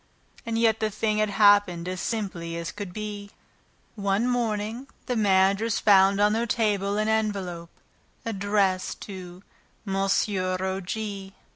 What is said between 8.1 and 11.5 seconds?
addressed to "Monsieur O. G.